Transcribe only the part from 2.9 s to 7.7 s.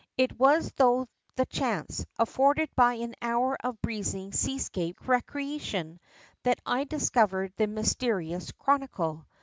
an hour of breezing sea scape recreation, that I discovered the